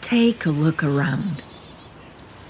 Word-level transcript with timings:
Take 0.00 0.46
a 0.46 0.50
look 0.50 0.82
around. 0.82 1.42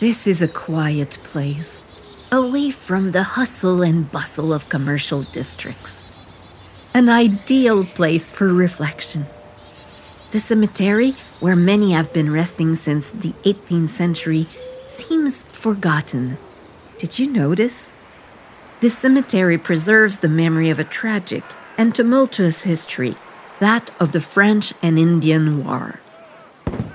This 0.00 0.26
is 0.26 0.42
a 0.42 0.48
quiet 0.48 1.18
place, 1.22 1.86
away 2.30 2.70
from 2.70 3.10
the 3.10 3.22
hustle 3.22 3.82
and 3.82 4.10
bustle 4.10 4.52
of 4.52 4.68
commercial 4.68 5.22
districts. 5.22 6.02
An 6.94 7.08
ideal 7.08 7.84
place 7.84 8.30
for 8.30 8.52
reflection. 8.52 9.26
The 10.30 10.40
cemetery, 10.40 11.14
where 11.40 11.56
many 11.56 11.92
have 11.92 12.12
been 12.12 12.32
resting 12.32 12.74
since 12.74 13.10
the 13.10 13.32
18th 13.44 13.88
century, 13.88 14.46
seems 14.86 15.42
forgotten. 15.44 16.38
Did 16.98 17.18
you 17.18 17.26
notice? 17.26 17.92
This 18.80 18.96
cemetery 18.96 19.58
preserves 19.58 20.20
the 20.20 20.28
memory 20.28 20.70
of 20.70 20.78
a 20.78 20.84
tragic 20.84 21.44
and 21.78 21.94
tumultuous 21.94 22.64
history, 22.64 23.16
that 23.60 23.90
of 24.00 24.12
the 24.12 24.20
French 24.20 24.72
and 24.82 24.98
Indian 24.98 25.64
War. 25.64 26.00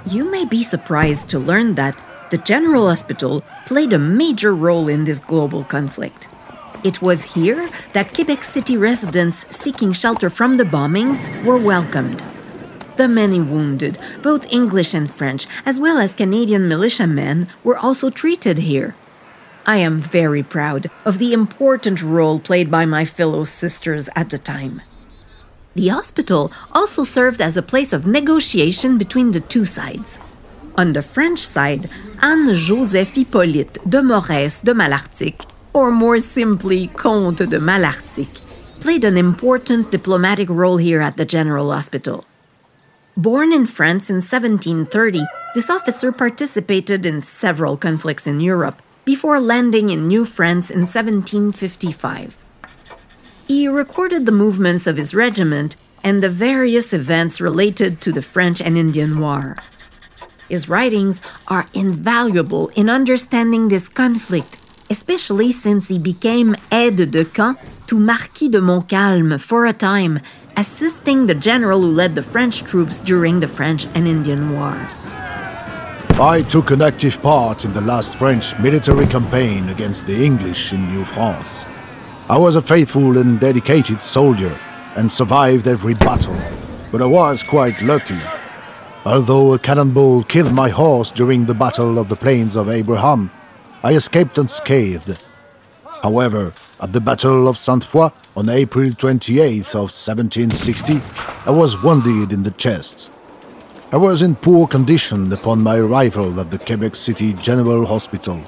You 0.10 0.32
may 0.32 0.46
be 0.46 0.64
surprised 0.64 1.28
to 1.30 1.40
learn 1.40 1.76
that 1.76 2.02
the 2.32 2.38
General 2.38 2.88
Hospital 2.88 3.44
played 3.66 3.92
a 3.92 4.00
major 4.00 4.56
role 4.56 4.88
in 4.88 5.04
this 5.04 5.20
global 5.20 5.66
conflict. 5.66 6.30
It 6.82 7.02
was 7.02 7.34
here 7.34 7.68
that 7.92 8.14
Quebec 8.14 8.42
City 8.42 8.78
residents 8.78 9.46
seeking 9.54 9.92
shelter 9.92 10.30
from 10.30 10.54
the 10.54 10.64
bombings 10.64 11.26
were 11.44 11.58
welcomed. 11.58 12.24
The 12.96 13.10
many 13.10 13.42
wounded, 13.42 13.98
both 14.22 14.50
English 14.50 14.94
and 14.94 15.12
French, 15.12 15.46
as 15.66 15.78
well 15.78 15.98
as 15.98 16.16
Canadian 16.16 16.70
militiamen, 16.70 17.48
were 17.62 17.78
also 17.78 18.10
treated 18.10 18.60
here. 18.60 18.96
I 19.66 19.78
am 19.78 20.00
very 20.00 20.42
proud 20.42 20.88
of 21.04 21.20
the 21.20 21.34
important 21.34 22.02
role 22.02 22.40
played 22.40 22.72
by 22.72 22.86
my 22.86 23.04
fellow 23.04 23.44
sisters 23.44 24.08
at 24.16 24.30
the 24.30 24.38
time. 24.38 24.82
The 25.78 25.90
hospital 25.90 26.52
also 26.72 27.04
served 27.04 27.40
as 27.40 27.56
a 27.56 27.62
place 27.62 27.94
of 27.94 28.08
negotiation 28.08 28.98
between 28.98 29.32
the 29.32 29.40
two 29.40 29.64
sides. 29.64 30.18
On 30.76 30.94
the 30.94 31.04
French 31.04 31.38
side, 31.38 31.88
Anne 32.20 32.52
Joseph 32.56 33.14
Hippolyte 33.14 33.78
de 33.88 34.02
Morès 34.02 34.64
de 34.64 34.74
Malartic, 34.74 35.46
or 35.74 35.92
more 35.92 36.18
simply 36.18 36.88
Comte 36.88 37.48
de 37.48 37.60
Malartic, 37.60 38.42
played 38.80 39.04
an 39.04 39.18
important 39.18 39.92
diplomatic 39.92 40.50
role 40.50 40.78
here 40.78 41.00
at 41.00 41.16
the 41.16 41.26
General 41.26 41.72
Hospital. 41.72 42.26
Born 43.16 43.54
in 43.54 43.68
France 43.68 44.10
in 44.10 44.16
1730, 44.16 45.22
this 45.54 45.70
officer 45.70 46.12
participated 46.12 47.06
in 47.06 47.22
several 47.22 47.78
conflicts 47.78 48.26
in 48.26 48.40
Europe 48.40 48.82
before 49.06 49.40
landing 49.40 49.90
in 49.90 50.08
New 50.08 50.26
France 50.26 50.72
in 50.72 50.88
1755 50.88 52.42
he 53.48 53.68
recorded 53.68 54.26
the 54.26 54.32
movements 54.32 54.88
of 54.88 54.98
his 54.98 55.16
regiment 55.16 55.78
and 56.04 56.22
the 56.22 56.30
various 56.30 56.94
events 56.94 57.40
related 57.40 58.02
to 58.02 58.12
the 58.12 58.22
French 58.22 58.62
and 58.62 58.78
Indian 58.78 59.20
War. 59.20 59.58
His 60.50 60.70
writings 60.70 61.20
are 61.48 61.66
invaluable 61.74 62.70
in 62.70 62.90
understanding 62.90 63.68
this 63.68 63.90
conflict, 63.90 64.58
especially 64.90 65.52
since 65.52 65.88
he 65.88 66.00
became 66.00 66.56
aide 66.72 67.12
de 67.12 67.26
camp 67.26 67.60
to 67.88 68.00
Marquis 68.00 68.50
de 68.50 68.62
Montcalm 68.62 69.38
for 69.38 69.66
a 69.66 69.74
time, 69.74 70.20
assisting 70.56 71.26
the 71.26 71.36
general 71.36 71.82
who 71.82 71.92
led 71.92 72.16
the 72.16 72.22
French 72.22 72.64
troops 72.64 73.00
during 73.00 73.40
the 73.40 73.48
French 73.48 73.86
and 73.96 74.08
Indian 74.08 74.54
War. 74.54 74.76
I 76.20 76.44
took 76.50 76.72
an 76.72 76.82
active 76.82 77.22
part 77.22 77.64
in 77.64 77.74
the 77.74 77.82
last 77.82 78.18
French 78.18 78.58
military 78.60 79.06
campaign 79.08 79.70
against 79.70 80.06
the 80.08 80.26
English 80.26 80.74
in 80.74 80.88
New 80.88 81.06
France. 81.06 81.66
I 82.30 82.38
was 82.38 82.58
a 82.58 82.62
faithful 82.62 83.18
and 83.18 83.40
dedicated 83.40 84.02
soldier 84.02 84.60
and 84.98 85.10
survived 85.10 85.66
every 85.66 85.94
battle, 85.94 86.38
but 86.92 87.02
I 87.02 87.06
was 87.06 87.42
quite 87.42 87.82
lucky. 87.82 88.20
Although 89.06 89.54
a 89.54 89.60
cannonball 89.60 90.24
killed 90.24 90.52
my 90.52 90.68
horse 90.68 91.10
during 91.10 91.46
the 91.46 91.54
Battle 91.54 91.98
of 91.98 92.10
the 92.10 92.18
Plains 92.18 92.58
of 92.58 92.68
Abraham, 92.68 93.32
I 93.82 93.94
escaped 93.94 94.38
unscathed. 94.38 95.24
However, 96.04 96.54
at 96.82 96.92
the 96.92 97.00
Battle 97.00 97.48
of 97.48 97.58
Sainte 97.58 97.86
Foy 97.86 98.10
on 98.36 98.50
April 98.50 98.90
28th 98.90 99.76
of 99.76 99.88
1760, 99.96 101.02
I 101.46 101.52
was 101.52 101.82
wounded 101.82 102.34
in 102.34 102.44
the 102.44 102.52
chest. 102.52 103.10
I 103.94 103.96
was 103.96 104.22
in 104.22 104.36
poor 104.36 104.68
condition 104.68 105.32
upon 105.32 105.64
my 105.64 105.78
arrival 105.78 106.38
at 106.42 106.52
the 106.52 106.60
Quebec 106.60 106.94
City 106.96 107.32
General 107.36 107.86
Hospital. 107.86 108.44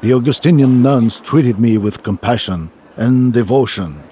The 0.00 0.14
Augustinian 0.14 0.82
nuns 0.82 1.20
treated 1.20 1.60
me 1.60 1.76
with 1.76 2.02
compassion 2.02 2.70
and 3.00 3.32
devotion. 3.32 4.04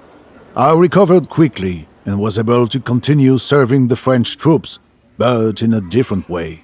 I 0.55 0.73
recovered 0.73 1.29
quickly 1.29 1.87
and 2.05 2.19
was 2.19 2.37
able 2.39 2.67
to 2.67 2.79
continue 2.79 3.37
serving 3.37 3.87
the 3.87 3.95
French 3.95 4.35
troops, 4.35 4.79
but 5.17 5.61
in 5.61 5.73
a 5.73 5.79
different 5.79 6.27
way. 6.27 6.63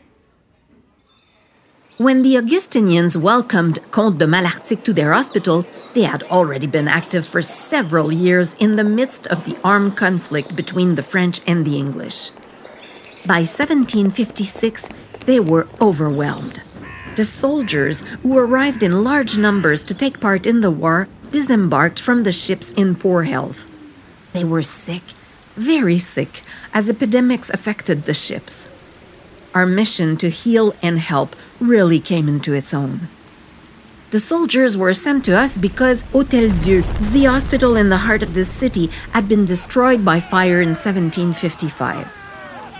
When 1.97 2.23
the 2.23 2.37
Augustinians 2.37 3.17
welcomed 3.17 3.79
Comte 3.91 4.17
de 4.17 4.25
Malartic 4.25 4.83
to 4.83 4.91
their 4.91 5.13
hospital, 5.13 5.65
they 5.93 6.01
had 6.01 6.23
already 6.23 6.67
been 6.67 6.89
active 6.89 7.25
for 7.25 7.41
several 7.41 8.11
years 8.11 8.53
in 8.55 8.75
the 8.75 8.83
midst 8.83 9.27
of 9.27 9.45
the 9.45 9.55
armed 9.63 9.95
conflict 9.95 10.57
between 10.57 10.95
the 10.95 11.03
French 11.03 11.39
and 11.47 11.63
the 11.63 11.77
English. 11.77 12.31
By 13.25 13.47
1756, 13.47 14.89
they 15.25 15.39
were 15.39 15.67
overwhelmed. 15.79 16.61
The 17.15 17.23
soldiers, 17.23 18.01
who 18.23 18.37
arrived 18.37 18.83
in 18.83 19.05
large 19.05 19.37
numbers 19.37 19.81
to 19.85 19.93
take 19.93 20.19
part 20.19 20.45
in 20.45 20.59
the 20.59 20.71
war, 20.71 21.07
disembarked 21.35 21.99
from 21.99 22.23
the 22.23 22.31
ships 22.31 22.71
in 22.71 22.95
poor 22.95 23.23
health. 23.23 23.67
They 24.31 24.45
were 24.45 24.61
sick, 24.61 25.03
very 25.57 25.97
sick, 25.97 26.43
as 26.73 26.89
epidemics 26.89 27.49
affected 27.49 28.03
the 28.03 28.13
ships. 28.13 28.69
Our 29.53 29.65
mission 29.65 30.15
to 30.23 30.29
heal 30.29 30.73
and 30.81 30.97
help 30.97 31.35
really 31.59 31.99
came 31.99 32.29
into 32.29 32.53
its 32.53 32.73
own. 32.73 33.09
The 34.11 34.21
soldiers 34.21 34.77
were 34.77 34.93
sent 34.93 35.25
to 35.25 35.37
us 35.37 35.57
because 35.57 36.03
Hotel 36.13 36.47
Dieu, 36.63 36.83
the 37.11 37.25
hospital 37.25 37.75
in 37.75 37.89
the 37.89 38.03
heart 38.07 38.23
of 38.23 38.33
the 38.33 38.45
city, 38.45 38.87
had 39.11 39.27
been 39.27 39.43
destroyed 39.43 40.05
by 40.05 40.21
fire 40.21 40.61
in 40.61 40.73
1755. 40.73 42.17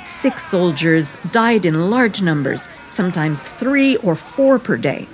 Six 0.06 0.42
soldiers 0.44 1.18
died 1.32 1.66
in 1.66 1.90
large 1.90 2.22
numbers, 2.22 2.70
sometimes 2.90 3.52
three 3.52 3.98
or 3.98 4.16
four 4.16 4.60
per 4.60 4.78
day. 4.78 5.10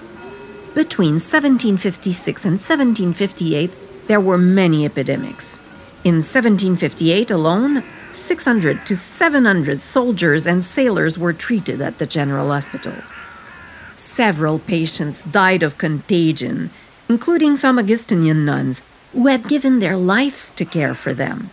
Between 0.73 1.15
1756 1.15 2.45
and 2.45 2.53
1758, 2.53 4.07
there 4.07 4.21
were 4.21 4.37
many 4.37 4.85
epidemics. 4.85 5.57
In 6.05 6.23
1758 6.23 7.29
alone, 7.29 7.83
600 8.11 8.85
to 8.85 8.95
700 8.95 9.79
soldiers 9.79 10.47
and 10.47 10.63
sailors 10.63 11.17
were 11.17 11.33
treated 11.33 11.81
at 11.81 11.97
the 11.97 12.05
General 12.05 12.47
Hospital. 12.47 12.93
Several 13.95 14.59
patients 14.59 15.25
died 15.25 15.61
of 15.61 15.77
contagion, 15.77 16.69
including 17.09 17.57
some 17.57 17.77
Augustinian 17.77 18.45
nuns 18.45 18.81
who 19.11 19.27
had 19.27 19.49
given 19.49 19.79
their 19.79 19.97
lives 19.97 20.51
to 20.51 20.63
care 20.63 20.93
for 20.93 21.13
them. 21.13 21.49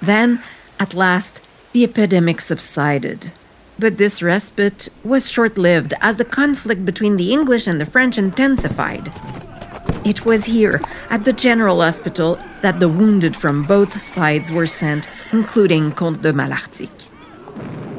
Then, 0.00 0.42
at 0.80 0.94
last, 0.94 1.40
the 1.72 1.84
epidemic 1.84 2.40
subsided, 2.40 3.32
but 3.78 3.98
this 3.98 4.22
respite 4.22 4.88
was 5.04 5.30
short 5.30 5.58
lived 5.58 5.94
as 6.00 6.16
the 6.16 6.24
conflict 6.24 6.84
between 6.84 7.16
the 7.16 7.32
English 7.32 7.66
and 7.66 7.80
the 7.80 7.84
French 7.84 8.18
intensified. 8.18 9.12
It 10.04 10.24
was 10.24 10.44
here, 10.44 10.82
at 11.08 11.24
the 11.24 11.32
General 11.32 11.80
Hospital, 11.80 12.38
that 12.60 12.78
the 12.78 12.88
wounded 12.88 13.34
from 13.34 13.64
both 13.64 14.00
sides 14.00 14.52
were 14.52 14.66
sent, 14.66 15.08
including 15.32 15.92
Comte 15.92 16.22
de 16.22 16.32
Malartic. 16.32 17.08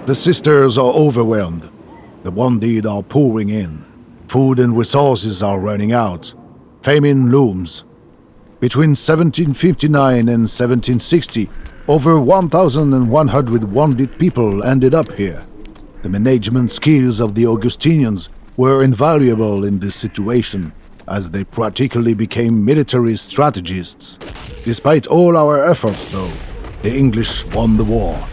The 0.05 0.15
sisters 0.15 0.77
are 0.77 0.93
overwhelmed. 0.93 1.69
The 2.23 2.31
wounded 2.31 2.85
are 2.85 3.03
pouring 3.03 3.49
in. 3.49 3.83
Food 4.27 4.59
and 4.59 4.77
resources 4.77 5.41
are 5.41 5.59
running 5.59 5.93
out. 5.93 6.33
Famine 6.81 7.31
looms. 7.31 7.85
Between 8.59 8.91
1759 8.91 10.17
and 10.19 10.47
1760, 10.47 11.49
over 11.87 12.19
1,100 12.19 13.63
wounded 13.63 14.19
people 14.19 14.63
ended 14.63 14.93
up 14.93 15.11
here. 15.11 15.45
The 16.05 16.11
management 16.11 16.69
skills 16.69 17.19
of 17.19 17.33
the 17.33 17.47
Augustinians 17.47 18.29
were 18.57 18.83
invaluable 18.83 19.65
in 19.65 19.79
this 19.79 19.95
situation, 19.95 20.71
as 21.07 21.31
they 21.31 21.43
practically 21.43 22.13
became 22.13 22.63
military 22.63 23.15
strategists. 23.15 24.19
Despite 24.63 25.07
all 25.07 25.35
our 25.35 25.67
efforts, 25.67 26.05
though, 26.05 26.31
the 26.83 26.95
English 26.95 27.43
won 27.55 27.77
the 27.77 27.83
war. 27.83 28.23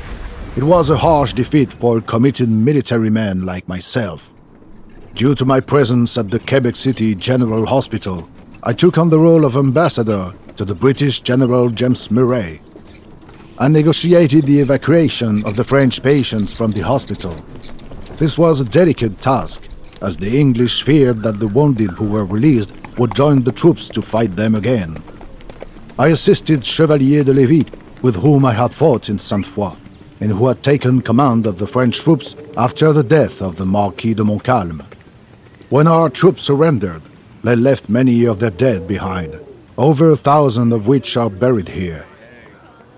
It 0.54 0.64
was 0.64 0.90
a 0.90 0.98
harsh 0.98 1.32
defeat 1.32 1.72
for 1.72 1.96
a 1.96 2.02
committed 2.02 2.50
military 2.50 3.08
man 3.08 3.46
like 3.46 3.66
myself. 3.66 4.30
Due 5.14 5.34
to 5.36 5.46
my 5.46 5.58
presence 5.58 6.18
at 6.18 6.30
the 6.30 6.40
Quebec 6.40 6.76
City 6.76 7.14
General 7.14 7.64
Hospital, 7.64 8.28
I 8.64 8.74
took 8.74 8.98
on 8.98 9.08
the 9.08 9.18
role 9.18 9.46
of 9.46 9.56
ambassador 9.56 10.34
to 10.56 10.66
the 10.66 10.74
British 10.74 11.22
General 11.22 11.70
James 11.70 12.10
Murray. 12.10 12.60
I 13.62 13.68
negotiated 13.68 14.44
the 14.44 14.58
evacuation 14.58 15.44
of 15.46 15.54
the 15.54 15.62
French 15.62 16.02
patients 16.02 16.52
from 16.52 16.72
the 16.72 16.80
hospital. 16.80 17.32
This 18.16 18.36
was 18.36 18.60
a 18.60 18.64
delicate 18.64 19.20
task, 19.20 19.68
as 20.00 20.16
the 20.16 20.36
English 20.36 20.82
feared 20.82 21.22
that 21.22 21.38
the 21.38 21.46
wounded 21.46 21.90
who 21.90 22.06
were 22.06 22.24
released 22.24 22.74
would 22.98 23.14
join 23.14 23.44
the 23.44 23.52
troops 23.52 23.88
to 23.90 24.02
fight 24.02 24.34
them 24.34 24.56
again. 24.56 25.00
I 25.96 26.08
assisted 26.08 26.64
Chevalier 26.64 27.22
de 27.22 27.32
Lévis, 27.32 27.68
with 28.02 28.16
whom 28.16 28.44
I 28.44 28.52
had 28.52 28.72
fought 28.72 29.08
in 29.08 29.20
Sainte 29.20 29.46
Foy, 29.46 29.76
and 30.20 30.32
who 30.32 30.48
had 30.48 30.64
taken 30.64 31.00
command 31.00 31.46
of 31.46 31.58
the 31.58 31.68
French 31.68 32.00
troops 32.00 32.34
after 32.56 32.92
the 32.92 33.04
death 33.04 33.40
of 33.40 33.54
the 33.54 33.64
Marquis 33.64 34.14
de 34.14 34.24
Montcalm. 34.24 34.82
When 35.70 35.86
our 35.86 36.10
troops 36.10 36.42
surrendered, 36.42 37.02
they 37.44 37.54
left 37.54 37.88
many 37.88 38.24
of 38.24 38.40
their 38.40 38.50
dead 38.50 38.88
behind, 38.88 39.38
over 39.78 40.10
a 40.10 40.16
thousand 40.16 40.72
of 40.72 40.88
which 40.88 41.16
are 41.16 41.30
buried 41.30 41.68
here. 41.68 42.04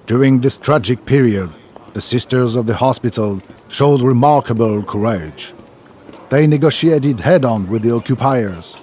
During 0.07 0.41
this 0.41 0.59
tragic 0.59 1.07
period, 1.07 1.49
the 1.95 2.01
sisters 2.01 2.57
of 2.57 2.67
the 2.67 2.75
hospital 2.75 3.41
showed 3.69 4.03
remarkable 4.03 4.83
courage. 4.83 5.55
They 6.29 6.47
negotiated 6.47 7.21
head 7.21 7.47
on 7.47 7.69
with 7.69 7.83
the 7.83 7.95
occupiers. 7.95 8.77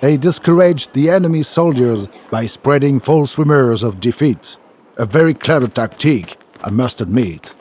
They 0.00 0.16
discouraged 0.16 0.92
the 0.92 1.10
enemy's 1.10 1.46
soldiers 1.46 2.08
by 2.28 2.46
spreading 2.46 2.98
false 2.98 3.38
rumors 3.38 3.84
of 3.84 4.00
defeat, 4.00 4.56
a 4.96 5.06
very 5.06 5.32
clever 5.32 5.68
tactic, 5.68 6.36
I 6.64 6.70
must 6.70 7.00
admit. 7.00 7.54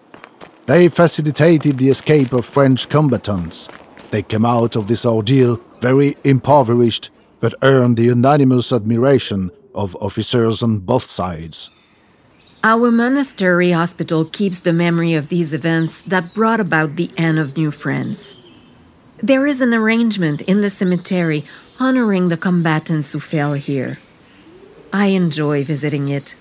They 0.65 0.88
facilitated 0.88 1.77
the 1.77 1.89
escape 1.89 2.33
of 2.33 2.45
French 2.45 2.89
combatants. 2.89 3.69
They 4.10 4.24
came 4.24 4.45
out 4.45 4.75
of 4.75 4.88
this 4.88 5.06
ordeal 5.06 5.60
very 5.81 6.15
impoverished, 6.24 7.12
but 7.42 7.54
earned 7.62 7.98
the 7.98 8.06
unanimous 8.06 8.71
admiration 8.71 9.51
of 9.75 9.95
officers 9.98 10.63
on 10.63 10.80
both 10.80 11.12
sides. 11.12 11.69
Our 12.65 12.92
monastery 12.92 13.71
hospital 13.71 14.24
keeps 14.24 14.62
the 14.62 14.71
memory 14.71 15.15
of 15.15 15.27
these 15.27 15.51
events 15.51 16.01
that 16.04 16.33
brought 16.33 16.62
about 16.62 16.94
the 16.94 17.12
end 17.18 17.38
of 17.38 17.57
New 17.57 17.71
France. 17.71 18.38
There 19.18 19.45
is 19.45 19.60
an 19.60 19.74
arrangement 19.74 20.42
in 20.44 20.62
the 20.62 20.69
cemetery 20.69 21.44
honoring 21.77 22.30
the 22.30 22.38
combatants 22.38 23.12
who 23.12 23.19
fell 23.19 23.54
here. 23.54 24.00
I 24.94 25.07
enjoy 25.07 25.65
visiting 25.65 26.07
it 26.07 26.36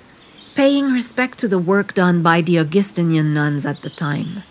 paying 0.55 0.93
respect 0.93 1.39
to 1.39 1.49
the 1.49 1.59
work 1.59 1.95
done 1.95 2.23
by 2.23 2.43
the 2.43 2.59
Augustinian 2.59 3.33
nuns 3.33 3.65
at 3.65 3.83
the 3.83 3.91
time. 3.91 4.43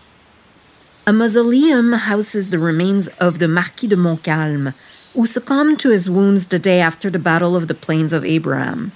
A 1.06 1.14
mausoleum 1.14 1.94
houses 1.94 2.50
the 2.50 2.60
remains 2.60 3.08
of 3.20 3.40
the 3.40 3.48
Marquis 3.48 3.88
de 3.88 3.96
Montcalm, 3.96 4.74
who 5.14 5.26
succumbed 5.26 5.80
to 5.80 5.90
his 5.90 6.10
wounds 6.10 6.48
the 6.48 6.60
day 6.60 6.80
after 6.80 7.10
the 7.10 7.20
Battle 7.20 7.56
of 7.56 7.68
the 7.68 7.76
Plains 7.76 8.14
of 8.14 8.26
Abraham. 8.26 8.92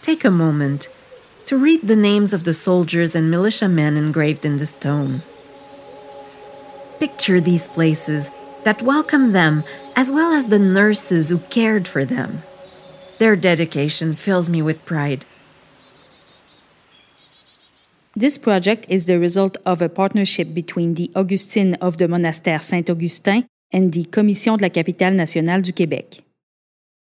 Take 0.00 0.24
a 0.24 0.30
moment 0.30 0.88
to 1.46 1.56
read 1.56 1.82
the 1.82 1.96
names 1.96 2.32
of 2.32 2.44
the 2.44 2.54
soldiers 2.54 3.14
and 3.14 3.30
militiamen 3.30 3.96
engraved 3.96 4.44
in 4.44 4.56
the 4.56 4.66
stone. 4.66 5.22
Picture 6.98 7.40
these 7.40 7.68
places 7.68 8.30
that 8.64 8.82
welcomed 8.82 9.34
them 9.34 9.64
as 9.94 10.12
well 10.12 10.32
as 10.32 10.48
the 10.48 10.58
nurses 10.58 11.30
who 11.30 11.38
cared 11.50 11.88
for 11.88 12.04
them. 12.04 12.42
Their 13.18 13.36
dedication 13.36 14.12
fills 14.12 14.48
me 14.48 14.60
with 14.60 14.84
pride 14.84 15.24
This 18.18 18.38
project 18.38 18.86
is 18.88 19.04
the 19.04 19.18
result 19.18 19.58
of 19.66 19.82
a 19.82 19.90
partnership 19.90 20.54
between 20.54 20.94
the 20.94 21.10
Augustine 21.14 21.74
of 21.82 21.98
the 21.98 22.06
Monastère 22.06 22.62
Saint-Augustin 22.62 23.44
and 23.70 23.92
the 23.92 24.06
Commission 24.06 24.56
de 24.56 24.62
la 24.62 24.68
capitale 24.70 25.14
nationale 25.14 25.60
du 25.60 25.74
Québec. 25.74 26.22